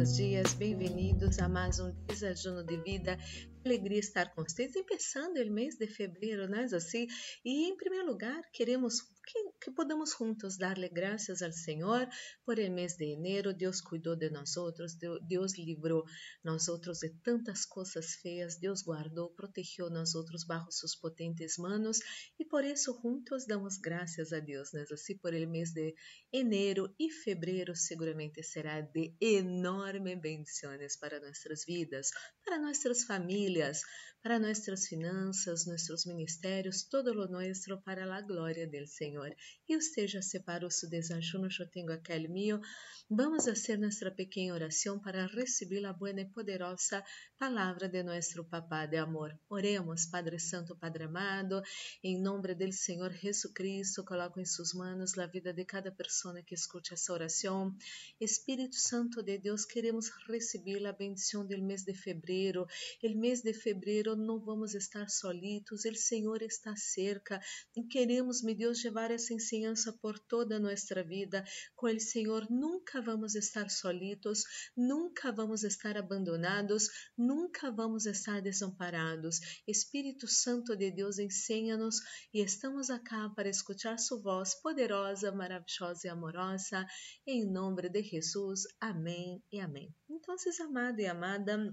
buenos 0.00 0.16
dias, 0.16 0.54
bem-vindos 0.54 1.38
a 1.40 1.46
mais 1.46 1.78
um 1.78 1.90
desajuno 2.06 2.64
de 2.64 2.78
vida. 2.78 3.18
Alegria 3.66 3.98
estar 3.98 4.34
com 4.34 4.42
vocês, 4.42 4.72
começando 4.72 5.36
o 5.36 5.50
mês 5.52 5.76
de 5.76 5.86
fevereiro, 5.86 6.48
não 6.48 6.60
é 6.60 6.64
assim? 6.64 7.06
E 7.44 7.68
em 7.68 7.76
primeiro 7.76 8.06
lugar, 8.06 8.40
queremos 8.50 9.02
que, 9.30 9.38
que 9.62 9.70
podamos 9.70 10.10
juntos 10.18 10.56
dar-lhe 10.56 10.88
graças 10.88 11.42
ao 11.42 11.52
Senhor 11.52 12.08
por 12.44 12.58
el 12.58 12.70
mês 12.70 12.96
de 12.96 13.12
enero. 13.12 13.54
Deus 13.54 13.80
cuidou 13.80 14.16
de 14.16 14.30
nós 14.30 14.56
outros, 14.56 14.96
Deus 15.22 15.56
livrou 15.56 16.04
nós 16.42 16.68
outros 16.68 16.98
de 17.00 17.10
tantas 17.22 17.64
coisas 17.64 18.14
feias, 18.16 18.58
Deus 18.58 18.82
guardou, 18.82 19.30
protegeu 19.34 19.88
nós 19.90 20.14
outros 20.14 20.44
bajo 20.44 20.70
suas 20.72 20.96
potentes 20.96 21.56
manos 21.58 21.98
e 22.38 22.44
por 22.44 22.64
isso 22.64 22.98
juntos 23.02 23.46
damos 23.46 23.76
graças 23.78 24.32
a 24.32 24.40
Deus, 24.40 24.72
não 24.72 24.80
é 24.80 24.84
assim? 24.90 25.16
Por 25.18 25.34
el 25.34 25.46
mês 25.46 25.72
de 25.72 25.94
enero 26.32 26.92
e 26.98 27.10
fevereiro 27.10 27.76
seguramente 27.76 28.42
será 28.42 28.80
de 28.80 29.14
enorme 29.20 30.16
bendições 30.16 30.96
para 30.96 31.20
nossas 31.20 31.64
vidas, 31.64 32.10
para 32.44 32.58
nossas 32.58 33.04
famílias, 33.04 33.82
para 34.22 34.38
nossas 34.38 34.86
finanças, 34.86 35.66
nossos 35.66 36.04
ministérios, 36.06 36.84
todo 36.84 37.12
lo 37.14 37.26
nuestro 37.28 37.80
para 37.82 38.04
a 38.14 38.20
glória 38.20 38.66
del 38.66 38.86
Senhor. 38.86 39.19
E 39.68 39.76
usted 39.76 40.06
já 40.08 40.22
separou 40.22 40.70
seu 40.70 40.88
desajuno, 40.88 41.48
eu 41.58 41.70
tenho 41.70 41.92
aquele 41.92 42.28
mío. 42.28 42.60
Vamos 43.08 43.44
fazer 43.44 43.76
nossa 43.76 44.10
pequena 44.10 44.54
oração 44.54 45.00
para 45.00 45.26
receber 45.26 45.84
a 45.84 45.92
boa 45.92 46.12
e 46.12 46.24
poderosa 46.26 47.02
palavra 47.36 47.88
de 47.88 48.02
nosso 48.02 48.44
Papá 48.44 48.86
de 48.86 48.98
amor. 48.98 49.36
Oremos, 49.48 50.06
Padre 50.06 50.38
Santo, 50.38 50.76
Padre 50.76 51.04
amado, 51.04 51.60
em 52.04 52.20
nome 52.22 52.54
do 52.54 52.72
Senhor 52.72 53.10
Jesucristo, 53.12 54.04
coloco 54.04 54.38
em 54.38 54.44
suas 54.44 54.74
mãos 54.74 55.18
a 55.18 55.26
vida 55.26 55.52
de 55.52 55.64
cada 55.64 55.90
pessoa 55.90 56.42
que 56.42 56.54
escute 56.54 56.94
essa 56.94 57.12
oração. 57.12 57.74
Espírito 58.20 58.76
Santo 58.76 59.22
de 59.22 59.38
Deus, 59.38 59.64
queremos 59.64 60.10
receber 60.28 60.86
a 60.86 60.92
bendição 60.92 61.46
do 61.46 61.58
mês 61.62 61.82
de 61.82 61.94
fevereiro. 61.94 62.66
O 63.02 63.18
mês 63.18 63.40
de 63.40 63.52
fevereiro 63.54 64.14
não 64.14 64.38
vamos 64.38 64.74
estar 64.74 65.08
solitos, 65.08 65.84
o 65.84 65.94
Senhor 65.94 66.42
está 66.42 66.76
cerca 66.76 67.40
e 67.74 67.82
queremos, 67.82 68.42
meu 68.42 68.54
Deus, 68.54 68.84
levar 68.84 68.99
essa 69.08 69.32
ensinança 69.32 69.92
por 69.92 70.18
toda 70.18 70.56
a 70.56 70.58
nossa 70.58 71.00
vida. 71.04 71.44
Com 71.76 71.86
o 71.86 72.00
Senhor 72.00 72.50
nunca 72.50 73.00
vamos 73.00 73.36
estar 73.36 73.70
solitos, 73.70 74.42
nunca 74.76 75.30
vamos 75.30 75.62
estar 75.62 75.96
abandonados, 75.96 76.88
nunca 77.16 77.70
vamos 77.70 78.06
estar 78.06 78.42
desamparados. 78.42 79.38
Espírito 79.68 80.26
Santo 80.26 80.74
de 80.74 80.90
Deus, 80.90 81.20
ensina-nos 81.20 82.00
e 82.34 82.42
estamos 82.42 82.90
acá 82.90 83.30
para 83.36 83.48
escutar 83.48 83.96
Sua 83.96 84.20
voz 84.20 84.60
poderosa, 84.60 85.30
maravilhosa 85.30 86.08
e 86.08 86.10
amorosa. 86.10 86.84
Em 87.24 87.48
nome 87.48 87.88
de 87.88 88.02
Jesus. 88.02 88.62
Amém 88.80 89.40
e 89.52 89.60
amém. 89.60 89.94
Então, 90.08 90.34
amado 90.64 91.00
e 91.00 91.06
amada, 91.06 91.72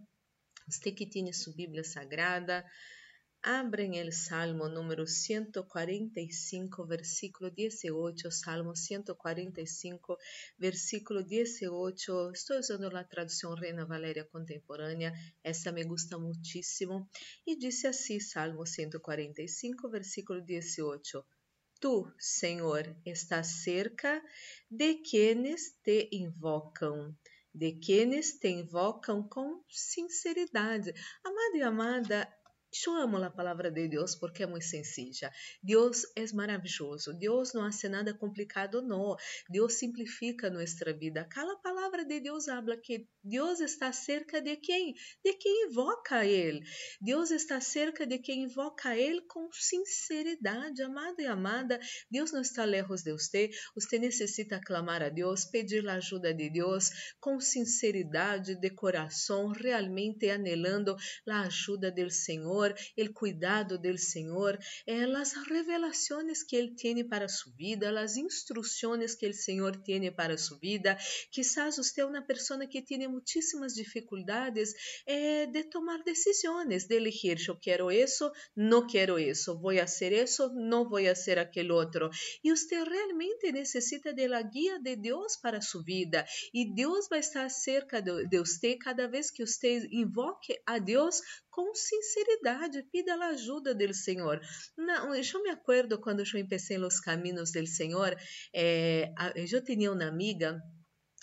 você 0.67 0.91
que 0.91 1.09
tem 1.09 1.31
sua 1.31 1.53
Bíblia 1.55 1.83
Sagrada, 1.83 2.65
Abren 3.43 3.93
el 3.93 4.11
Salmo 4.11 4.67
número 4.67 5.05
145, 5.05 6.85
versículo 6.85 7.49
18, 7.49 8.31
Salmo 8.31 8.75
145, 8.75 10.17
versículo 10.57 11.23
18. 11.23 12.31
Estou 12.31 12.59
usando 12.59 12.95
a 12.95 13.03
tradução 13.03 13.53
Reina 13.53 13.85
Valéria 13.85 14.25
Contemporânea, 14.25 15.13
essa 15.43 15.71
me 15.71 15.83
gusta 15.83 16.17
muitíssimo. 16.17 17.09
E 17.45 17.55
disse 17.55 17.87
assim, 17.87 18.19
Salmo 18.19 18.65
145, 18.65 19.89
versículo 19.89 20.41
18. 20.41 21.25
Tu, 21.79 22.13
Senhor, 22.19 22.95
estás 23.05 23.63
cerca 23.63 24.21
de 24.69 24.95
quienes 25.01 25.77
te 25.83 26.09
invocam 26.11 27.15
de 27.53 27.79
quienes 27.79 28.37
te 28.37 28.49
invocam 28.49 29.27
com 29.27 29.63
sinceridade. 29.67 30.93
Amado 31.23 31.55
e 31.55 31.63
amada, 31.63 32.31
eu 32.85 32.95
amo 32.95 33.17
a 33.17 33.29
palavra 33.29 33.71
de 33.71 33.87
Deus 33.87 34.15
porque 34.15 34.43
é 34.43 34.47
muito 34.47 34.65
sencilla. 34.65 35.31
Deus 35.63 36.03
é 36.15 36.25
maravilhoso. 36.33 37.13
Deus 37.13 37.53
não 37.53 37.63
hace 37.63 37.87
nada 37.87 38.13
complicado, 38.13 38.81
não. 38.81 39.15
Deus 39.49 39.73
simplifica 39.73 40.49
nossa 40.49 40.93
vida. 40.93 41.25
Cada 41.29 41.55
palavra 41.57 42.03
de 42.03 42.19
Deus 42.19 42.47
habla 42.47 42.75
que 42.77 43.07
Deus 43.23 43.59
está 43.59 43.91
cerca 43.91 44.41
de 44.41 44.57
quem? 44.57 44.93
De 45.23 45.33
quem 45.33 45.67
invoca 45.67 46.25
Ele. 46.25 46.61
Deus 46.99 47.31
está 47.31 47.59
cerca 47.61 48.05
de 48.05 48.19
quem 48.19 48.43
invoca 48.43 48.95
Ele 48.95 49.21
com 49.21 49.49
sinceridade. 49.51 50.81
Amado 50.81 51.21
e 51.21 51.25
amada, 51.25 51.79
Deus 52.11 52.31
não 52.31 52.41
está 52.41 52.65
lejos 52.65 53.03
de 53.03 53.11
você. 53.11 53.49
Você 53.75 53.97
necessita 53.97 54.59
clamar 54.59 55.01
a 55.01 55.09
Deus, 55.09 55.45
pedir 55.45 55.87
a 55.87 55.95
ajuda 55.95 56.33
de 56.33 56.49
Deus 56.49 56.89
com 57.19 57.39
sinceridade 57.39 58.55
de 58.55 58.69
coração, 58.69 59.47
realmente 59.49 60.29
anelando 60.29 60.95
a 61.27 61.41
ajuda 61.41 61.91
do 61.91 62.09
Senhor 62.09 62.66
El 62.95 63.13
cuidado 63.13 63.77
del 63.77 63.99
Senhor, 63.99 64.59
eh, 64.85 65.07
las 65.07 65.47
revelaciones 65.47 66.43
que 66.43 66.59
Ele 66.59 66.75
tiene 66.75 67.05
para 67.05 67.29
su 67.29 67.53
vida, 67.53 67.91
las 67.91 68.17
instrucciones 68.17 69.15
que 69.15 69.27
el 69.27 69.35
Senhor 69.35 69.83
tiene 69.83 70.11
para 70.11 70.37
su 70.37 70.59
vida. 70.59 70.97
Quizás 71.29 71.79
usted 71.79 72.03
es 72.03 72.09
una 72.09 72.25
persona 72.25 72.67
que 72.67 72.81
tiene 72.81 73.07
muchísimas 73.07 73.75
dificultades 73.75 74.75
eh, 75.05 75.47
de 75.51 75.63
tomar 75.63 76.03
decisiones, 76.03 76.87
de 76.87 76.97
elegir, 76.97 77.37
yo 77.37 77.59
quiero 77.59 77.91
eso, 77.91 78.33
no 78.55 78.87
quiero 78.87 79.17
eso, 79.17 79.57
voy 79.57 79.79
a 79.79 79.83
hacer 79.83 80.13
eso, 80.13 80.51
no 80.55 80.89
voy 80.89 81.07
a 81.07 81.11
hacer 81.11 81.39
aquel 81.39 81.71
otro. 81.71 82.09
Y 82.41 82.51
usted 82.51 82.83
realmente 82.83 83.51
necesita 83.51 84.13
de 84.13 84.27
la 84.27 84.43
de 84.81 84.97
Dios 84.97 85.37
para 85.41 85.61
su 85.61 85.83
vida. 85.83 86.25
Y 86.51 86.73
Dios 86.73 87.09
va 87.11 87.17
a 87.17 87.19
estar 87.19 87.49
cerca 87.51 88.01
de, 88.01 88.39
usted 88.39 88.77
cada 88.79 89.07
vez 89.07 89.31
que 89.31 89.43
usted 89.43 89.83
invoque 89.91 90.61
a 90.65 90.79
Deus 90.79 91.21
com 91.57 91.73
sinceridade, 91.73 92.83
pida 92.91 93.15
a 93.15 93.29
ajuda 93.29 93.73
do 93.73 93.91
Senhor. 93.91 94.39
Não, 94.77 95.15
eu 95.15 95.41
me 95.41 95.49
acordo 95.49 95.99
quando 95.99 96.19
eu 96.19 96.39
empecé 96.39 96.77
os 96.77 96.99
caminhos 96.99 97.51
do 97.51 97.65
Senhor, 97.65 98.15
eh, 98.53 99.11
eu 99.35 99.63
tinha 99.63 99.91
uma 99.91 100.05
amiga 100.05 100.61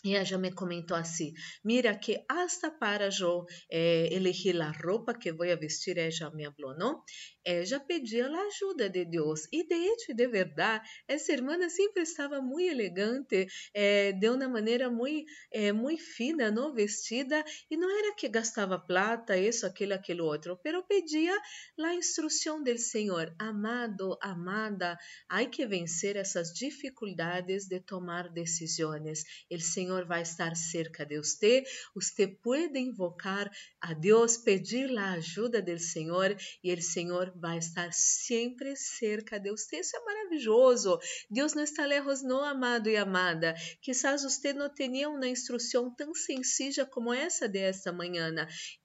e 0.04 0.14
ela 0.14 0.38
me 0.38 0.52
comentou 0.52 0.96
assim: 0.96 1.32
Mira, 1.64 1.96
que 1.96 2.22
hasta 2.28 2.70
para 2.70 3.08
eu 3.20 3.44
eh, 3.70 4.08
elegir 4.12 4.60
a 4.60 4.70
roupa 4.70 5.14
que 5.14 5.32
vou 5.32 5.46
vestir, 5.58 5.96
ela 5.98 6.30
me 6.34 6.44
falou, 6.52 6.76
não? 6.76 7.02
Ella 7.44 7.80
pedia 7.80 8.26
a 8.26 8.46
ajuda 8.46 8.88
de 8.88 9.04
Deus. 9.04 9.46
E 9.52 9.66
de 9.66 9.74
hecho, 9.74 10.14
de 10.14 10.26
verdade, 10.26 10.86
essa 11.08 11.32
irmã 11.32 11.56
sempre 11.68 12.02
estava 12.02 12.40
muito 12.40 12.70
elegante, 12.70 13.46
eh, 13.74 14.12
de 14.12 14.28
uma 14.28 14.48
maneira 14.48 14.90
muito, 14.90 15.24
eh, 15.52 15.72
muito 15.72 16.02
fina, 16.02 16.50
não 16.50 16.74
vestida, 16.74 17.42
e 17.70 17.76
não 17.76 17.90
era 17.98 18.14
que 18.14 18.28
gastava 18.28 18.78
plata, 18.78 19.36
isso, 19.36 19.66
aquilo, 19.66 19.94
aquilo 19.94 20.24
outro, 20.24 20.58
pero 20.62 20.82
pedia 20.84 21.34
a 21.80 21.94
instrução 21.94 22.62
do 22.62 22.76
Senhor. 22.78 23.34
Amado, 23.38 24.18
amada, 24.20 24.98
há 25.28 25.44
que 25.46 25.66
vencer 25.66 26.16
essas 26.16 26.52
dificuldades 26.52 27.66
de 27.66 27.80
tomar 27.80 28.28
decisões. 28.28 29.22
O 29.50 29.58
Senhor 29.94 30.06
vai 30.06 30.22
estar 30.22 30.56
cerca 30.56 31.06
de 31.06 31.16
você, 31.16 31.62
você 31.94 32.26
pode 32.26 32.78
invocar 32.78 33.48
a 33.80 33.94
Deus, 33.94 34.36
pedir 34.36 34.90
a 34.98 35.12
ajuda 35.12 35.62
do 35.62 35.78
Senhor, 35.78 36.36
e 36.62 36.74
o 36.74 36.82
Senhor 36.82 37.32
vai 37.36 37.58
estar 37.58 37.92
sempre 37.92 38.74
cerca 38.74 39.38
de 39.38 39.50
você. 39.50 39.78
Isso 39.78 39.96
é 39.96 40.04
maravilhoso. 40.04 40.98
Deus 41.30 41.54
não 41.54 41.62
está 41.62 41.86
lejos, 41.86 42.22
não, 42.22 42.42
amado 42.42 42.88
e 42.88 42.96
amada. 42.96 43.54
Quizás 43.80 44.24
você 44.24 44.52
não 44.52 44.68
tenha 44.68 45.08
uma 45.08 45.28
instrução 45.28 45.94
tão 45.94 46.12
sencilla 46.12 46.84
como 46.86 47.12
essa 47.12 47.48
desta 47.48 47.92
manhã. 47.92 48.34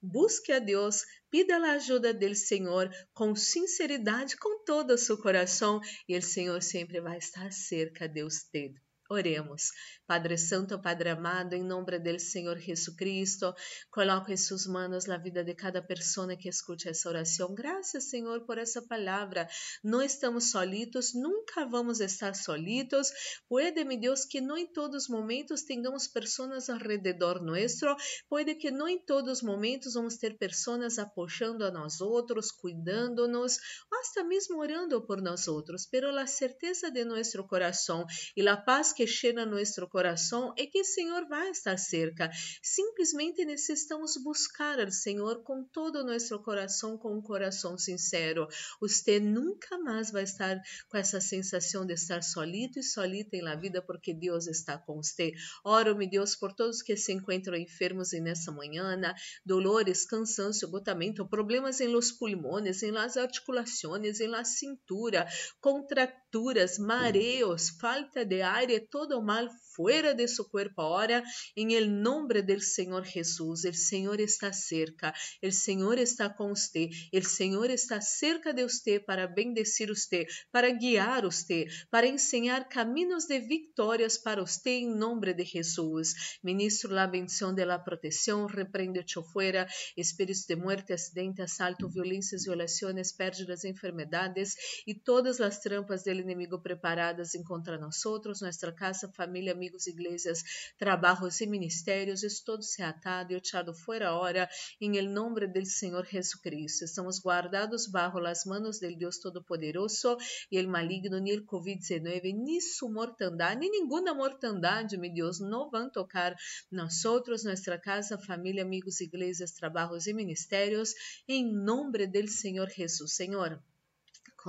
Busque 0.01 0.51
a 0.51 0.59
Deus, 0.59 1.03
pida 1.31 1.57
a 1.57 1.73
ajuda 1.73 2.13
do 2.13 2.35
Senhor 2.35 2.89
com 3.13 3.35
sinceridade, 3.35 4.37
com 4.37 4.63
todo 4.63 4.91
o 4.91 4.97
seu 4.97 5.17
coração, 5.17 5.79
e 6.07 6.15
o 6.15 6.21
Senhor 6.21 6.61
sempre 6.61 7.01
vai 7.01 7.17
estar 7.17 7.51
cerca 7.51 8.07
de 8.07 8.23
você. 8.23 8.73
Oremos. 9.11 9.71
Padre 10.05 10.37
Santo, 10.37 10.79
Padre 10.79 11.09
amado, 11.09 11.53
em 11.53 11.63
nome 11.63 11.97
do 11.97 12.19
Senhor 12.19 12.59
Jesucristo, 12.59 13.55
coloco 13.89 14.31
em 14.31 14.37
suas 14.37 14.67
mãos 14.67 15.09
a 15.09 15.17
vida 15.17 15.43
de 15.43 15.55
cada 15.55 15.81
pessoa 15.81 16.35
que 16.35 16.47
escute 16.47 16.87
essa 16.87 17.09
oração. 17.09 17.55
Graças, 17.55 18.03
Senhor, 18.03 18.41
por 18.45 18.59
essa 18.59 18.83
palavra. 18.83 19.47
Não 19.83 19.99
estamos 19.99 20.51
solitos, 20.51 21.15
nunca 21.15 21.65
vamos 21.65 21.99
estar 21.99 22.35
solitos. 22.35 23.11
Puede, 23.47 23.83
meu 23.83 23.99
Deus, 23.99 24.25
que 24.25 24.39
não 24.39 24.55
em 24.55 24.67
todos 24.67 25.03
os 25.03 25.09
momentos 25.09 25.63
tenhamos 25.63 26.07
pessoas 26.07 26.69
ao 26.69 26.77
redor 26.77 27.41
nosso. 27.41 27.87
Puede 28.29 28.53
que 28.55 28.69
não 28.69 28.87
em 28.87 28.99
todos 28.99 29.39
os 29.39 29.41
momentos 29.41 29.95
vamos 29.95 30.17
ter 30.17 30.37
pessoas 30.37 30.99
apoiando 30.99 31.65
a 31.65 31.71
nós 31.71 31.99
outros, 31.99 32.51
cuidando-nos, 32.51 33.57
até 33.91 34.23
mesmo 34.23 34.59
orando 34.59 35.01
por 35.01 35.19
nós 35.19 35.47
outros. 35.47 35.87
Pero 35.87 36.15
a 36.15 36.27
certeza 36.27 36.91
de 36.91 37.03
nosso 37.03 37.43
coração 37.45 38.05
e 38.37 38.47
a 38.47 38.55
paz 38.55 38.93
que 38.98 38.98
llena 39.05 39.45
nosso 39.45 39.87
coração 39.87 40.53
é 40.57 40.65
que 40.65 40.81
o 40.81 40.85
Senhor 40.85 41.27
vai 41.27 41.49
estar 41.49 41.77
cerca. 41.77 42.29
Simplesmente 42.61 43.45
necessitamos 43.45 44.15
buscar 44.23 44.79
ao 44.79 44.91
Senhor 44.91 45.43
com 45.43 45.63
todo 45.63 45.99
o 45.99 46.03
nosso 46.03 46.37
coração, 46.39 46.97
com 46.97 47.17
um 47.17 47.21
coração 47.21 47.77
sincero. 47.77 48.47
Você 48.79 49.19
nunca 49.19 49.77
mais 49.77 50.11
vai 50.11 50.23
estar 50.23 50.59
com 50.89 50.97
essa 50.97 51.21
sensação 51.21 51.85
de 51.85 51.93
estar 51.93 52.23
solito 52.23 52.79
e 52.79 52.83
solita 52.83 53.35
em 53.35 53.41
la 53.41 53.55
vida, 53.55 53.81
porque 53.81 54.13
Deus 54.13 54.47
está 54.47 54.77
com 54.77 55.01
você. 55.01 55.31
Oro, 55.63 55.95
meu 55.95 56.09
Deus, 56.09 56.35
por 56.35 56.53
todos 56.53 56.81
que 56.81 56.95
se 56.95 57.13
encontram 57.13 57.55
enfermos 57.57 58.11
nessa 58.13 58.51
manhã, 58.51 58.99
dolores, 59.45 60.05
cansancio, 60.05 60.67
agotamento, 60.67 61.27
problemas 61.27 61.79
em 61.79 61.87
los 61.87 62.11
pulmones, 62.11 62.83
em 62.83 62.91
las 62.91 63.17
articulações, 63.17 64.19
em 64.19 64.27
la 64.27 64.43
cintura, 64.43 65.27
contracturas, 65.61 66.77
mareos, 66.77 67.69
falta 67.69 68.25
de 68.25 68.41
aire, 68.41 68.79
todo 68.89 69.21
mal 69.21 69.49
fuera 69.71 70.13
de 70.13 70.27
su 70.27 70.49
cuerpo 70.49 70.81
ahora, 70.81 71.23
en 71.55 71.71
el 71.71 72.01
nombre 72.01 72.43
del 72.43 72.61
Señor 72.61 73.05
Jesús. 73.05 73.65
El 73.65 73.75
Señor 73.75 74.21
está 74.21 74.51
cerca, 74.53 75.13
el 75.41 75.53
Señor 75.53 75.99
está 75.99 76.35
con 76.35 76.51
usted, 76.51 76.89
el 77.11 77.25
Señor 77.25 77.71
está 77.71 78.01
cerca 78.01 78.53
de 78.53 78.65
usted 78.65 79.03
para 79.05 79.27
bendecir 79.27 79.91
usted, 79.91 80.25
para 80.51 80.69
guiar 80.71 81.25
usted, 81.25 81.67
para 81.89 82.07
enseñar 82.07 82.67
caminos 82.69 83.27
de 83.27 83.39
victorias 83.39 84.19
para 84.19 84.41
usted 84.41 84.71
en 84.71 84.97
nombre 84.97 85.33
de 85.33 85.45
Jesús. 85.45 86.15
Ministro 86.41 86.91
la 86.91 87.07
bendición 87.07 87.55
de 87.55 87.65
la 87.65 87.83
protección, 87.83 88.49
reprende 88.49 89.05
fuera, 89.33 89.67
espíritos 89.95 90.47
de 90.47 90.55
muerte, 90.55 90.93
accidente, 90.93 91.41
asalto, 91.41 91.89
violências, 91.89 92.43
violações, 92.45 93.11
pérdidas, 93.13 93.63
enfermedades 93.63 94.55
e 94.85 94.93
todas 94.93 95.39
as 95.41 95.59
trampas 95.61 96.03
do 96.03 96.11
inimigo 96.11 96.61
preparadas 96.61 97.31
contra 97.45 97.77
nós, 97.77 98.01
nossa 98.05 98.49
casa, 98.79 99.11
família, 99.11 99.51
amigos 99.51 99.87
igrejas, 99.87 100.41
trabalhos 100.77 101.41
e 101.41 101.45
ministérios, 101.45 102.23
es 102.23 102.41
todo 102.41 102.63
se 102.63 102.81
atado 102.81 103.33
e 103.33 103.35
echado 103.35 103.73
fuera 103.73 104.07
ahora 104.07 104.49
em 104.79 104.95
el 104.95 105.13
nombre 105.13 105.47
del 105.47 105.65
Senhor 105.65 106.05
Jesucristo. 106.05 106.85
Estamos 106.85 107.21
guardados 107.21 107.91
bajo 107.91 108.21
las 108.21 108.45
manos 108.45 108.79
del 108.79 108.97
Dios 108.97 109.19
Todopoderoso 109.19 110.17
e 110.49 110.57
el 110.57 110.67
maligno, 110.69 111.19
ni 111.19 111.31
el 111.31 111.45
COVID-19, 111.45 112.33
ni 112.33 112.61
su 112.61 112.87
mortandade, 112.89 113.59
ni 113.59 113.69
ninguna 113.69 114.13
mortandade, 114.13 114.97
meu 114.97 115.13
Deus, 115.13 115.41
não 115.41 115.69
vão 115.69 115.89
tocar 115.89 116.35
nós 116.71 117.03
outros, 117.03 117.43
nossa 117.43 117.77
casa, 117.77 118.17
família, 118.17 118.63
amigos, 118.63 119.01
igrejas, 119.01 119.51
trabalhos 119.51 120.07
e 120.07 120.13
ministérios, 120.13 120.95
em 121.27 121.43
nome 121.51 122.07
del 122.07 122.27
Senhor 122.29 122.69
Jesus. 122.69 123.09
Senhor, 123.19 123.61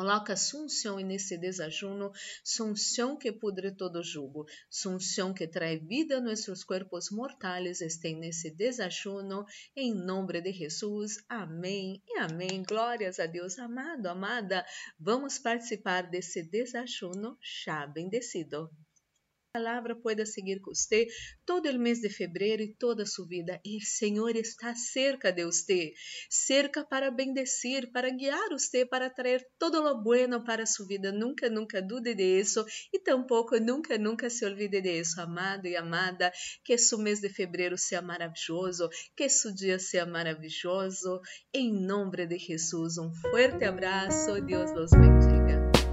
Coloca 0.01 0.35
sunção 0.35 0.97
nesse 0.97 1.37
desajuno, 1.37 2.11
sunção 2.43 3.19
que 3.19 3.31
pudre 3.31 3.71
todo 3.71 4.03
jugo, 4.03 4.47
sunção 4.71 5.35
que 5.35 5.47
trae 5.47 5.77
vida 5.77 6.17
a 6.17 6.21
nossos 6.23 6.65
corpos 6.65 7.11
mortais, 7.11 7.83
estem 7.83 8.19
nesse 8.19 8.51
desajuno, 8.51 9.45
em 9.77 9.93
nome 9.93 10.41
de 10.41 10.55
Jesus. 10.55 11.23
Amém 11.29 12.03
e 12.09 12.19
amém. 12.19 12.63
Glórias 12.67 13.21
a 13.21 13.27
Deus, 13.27 13.59
amado, 13.59 14.07
amada. 14.07 14.65
Vamos 14.99 15.39
participar 15.39 16.09
desse 16.09 16.43
desajuno 16.45 17.37
já 17.43 17.87
bendecido 17.87 18.71
palavra 19.53 19.97
pueda 19.97 20.25
seguir 20.25 20.61
com 20.61 20.73
você 20.73 21.09
todo 21.45 21.67
o 21.67 21.79
mês 21.79 22.01
de 22.01 22.09
fevereiro 22.09 22.63
e 22.63 22.75
toda 22.75 23.05
sua 23.05 23.27
vida. 23.27 23.61
E 23.65 23.79
o 23.79 23.81
Senhor 23.81 24.37
está 24.37 24.75
cerca 24.75 25.33
de 25.33 25.45
você, 25.45 25.93
cerca 26.29 26.85
para 26.85 27.11
bendecir, 27.11 27.91
para 27.91 28.11
guiar 28.11 28.51
você, 28.51 28.87
para 28.87 29.11
trazer 29.11 29.45
todo 29.59 29.83
lo 29.83 30.03
bueno 30.03 30.45
para 30.45 30.67
sua 30.67 30.87
vida. 30.87 31.13
Nunca, 31.13 31.51
nunca 31.51 31.83
dude 31.83 32.15
de 32.15 32.41
isso 32.41 32.65
e 32.93 32.99
tampouco 32.99 33.59
nunca, 33.59 33.99
nunca 33.99 34.31
se 34.31 34.45
olvide 34.47 34.81
de 34.81 35.01
isso, 35.01 35.21
amado 35.21 35.67
e 35.67 35.77
amada. 35.77 36.33
Que 36.65 36.79
seu 36.79 36.99
mês 36.99 37.21
de 37.21 37.29
fevereiro 37.29 37.77
seja 37.77 38.03
maravilhoso, 38.03 38.89
que 39.17 39.29
seu 39.29 39.53
dia 39.53 39.79
seja 39.79 40.07
maravilhoso. 40.07 41.21
Em 41.53 41.73
nome 41.73 42.27
de 42.27 42.39
Jesus, 42.39 42.99
um 42.99 43.13
forte 43.15 43.65
abraço. 43.65 44.41
Deus 44.41 44.71
los 44.73 44.91
bendiga. 44.91 45.90